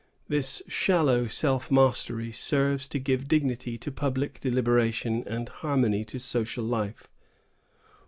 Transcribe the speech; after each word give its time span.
This 0.27 0.63
shallow 0.67 1.27
self 1.27 1.69
mastery 1.69 2.31
serves 2.31 2.87
to 2.87 2.97
give 2.97 3.27
dignity 3.27 3.77
to 3.77 3.91
public 3.91 4.39
deliberation, 4.39 5.23
and 5.27 5.47
harmony 5.47 6.03
to 6.05 6.17
social 6.19 6.65
life. 6.65 7.07